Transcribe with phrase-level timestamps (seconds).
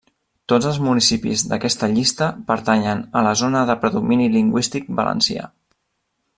[0.51, 5.49] Tots els municipis d’aquesta llista pertanyen a la zona de predomini lingüístic valencià.